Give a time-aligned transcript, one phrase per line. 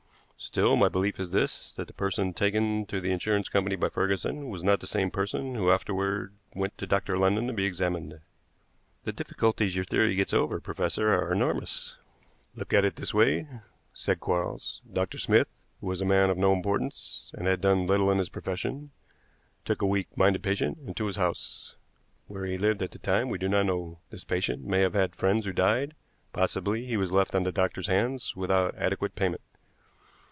[0.43, 4.49] Still, my belief is this, that the person taken to the insurance company by Ferguson
[4.49, 7.15] was not the same person who afterward went to Dr.
[7.15, 8.21] London to be examined."
[9.03, 11.95] "The difficulties your theory gets over, professor, are enormous."
[12.55, 13.45] "Look at it this way,"
[13.93, 14.81] said Quarles.
[14.91, 15.19] "Dr.
[15.19, 15.47] Smith,
[15.79, 18.89] who was a man of no importance, and had done little in his profession,
[19.63, 21.75] took a weak minded patient into his house.
[22.25, 23.99] Where he lived at the time we do not know.
[24.09, 25.93] This patient may have had friends who died;
[26.33, 29.43] possibly he was left on the doctor's hands without adequate payment.